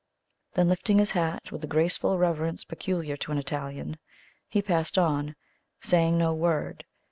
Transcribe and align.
Then 0.55 0.67
lifting 0.67 0.97
his 0.97 1.11
hat 1.11 1.51
with 1.51 1.61
the 1.61 1.67
graceful 1.67 2.17
reverence 2.17 2.63
peculiar 2.63 3.15
to 3.17 3.31
an 3.31 3.37
Italian, 3.37 3.99
he 4.49 4.59
passed 4.59 4.97
on, 4.97 5.35
saying 5.79 6.17
no 6.17 6.33
word. 6.33 6.85